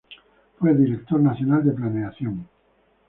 Fue 0.57 0.73
Director 0.73 1.19
Nacional 1.19 1.63
de 1.63 1.73
Planeación. 1.73 2.47